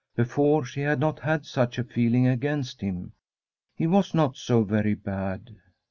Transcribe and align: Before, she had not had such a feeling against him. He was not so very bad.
Before, 0.15 0.65
she 0.65 0.81
had 0.81 0.99
not 0.99 1.19
had 1.19 1.45
such 1.45 1.77
a 1.77 1.83
feeling 1.83 2.25
against 2.25 2.81
him. 2.81 3.11
He 3.75 3.85
was 3.85 4.15
not 4.15 4.35
so 4.35 4.63
very 4.63 4.95
bad. 4.95 5.51